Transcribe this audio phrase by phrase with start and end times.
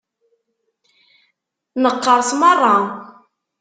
[1.81, 2.77] Neqqerṣ meṛṛa.